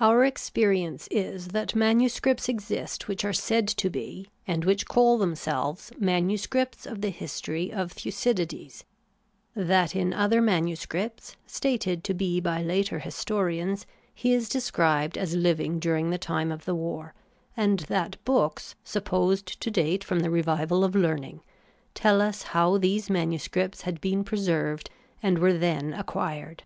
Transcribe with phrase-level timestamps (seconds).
[0.00, 5.92] Our experience is that manuscripts exist which are said to be and which call themselves
[5.96, 8.82] manuscripts of the history of Thucydides;
[9.54, 15.78] that in other manuscripts, stated to be by later historians, he is described as hving
[15.78, 17.14] during the time of the war;
[17.56, 20.44] and that books, supposed to date THE ETHICS OF BELIEF.
[20.46, 21.40] 209 from the revival of learning,
[21.94, 24.90] tell us how these manu scripts had been preserved
[25.22, 26.64] and were then acquired.